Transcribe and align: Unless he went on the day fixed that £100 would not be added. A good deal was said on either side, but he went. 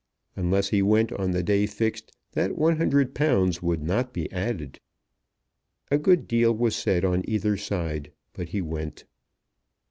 Unless 0.35 0.69
he 0.69 0.81
went 0.81 1.11
on 1.11 1.29
the 1.29 1.43
day 1.43 1.67
fixed 1.67 2.11
that 2.31 2.53
£100 2.53 3.61
would 3.61 3.83
not 3.83 4.13
be 4.13 4.31
added. 4.31 4.79
A 5.91 5.99
good 5.99 6.27
deal 6.27 6.51
was 6.55 6.75
said 6.75 7.05
on 7.05 7.21
either 7.29 7.55
side, 7.55 8.11
but 8.33 8.47
he 8.49 8.63
went. 8.63 9.05